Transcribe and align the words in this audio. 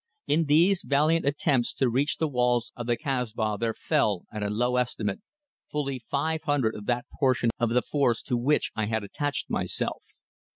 In 0.25 0.45
these 0.45 0.81
valiant 0.81 1.27
attempts 1.27 1.75
to 1.75 1.87
reach 1.87 2.17
the 2.17 2.27
walls 2.27 2.71
of 2.75 2.87
the 2.87 2.97
Kasbah 2.97 3.59
there 3.59 3.75
fell, 3.75 4.25
at 4.33 4.41
a 4.41 4.49
low 4.49 4.77
estimate, 4.77 5.21
fully 5.71 5.99
five 6.09 6.41
hundred 6.41 6.73
of 6.73 6.87
that 6.87 7.05
portion 7.19 7.51
of 7.59 7.69
the 7.69 7.83
force 7.83 8.23
to 8.23 8.35
which 8.35 8.71
I 8.75 8.87
had 8.87 9.03
attached 9.03 9.51
myself. 9.51 10.01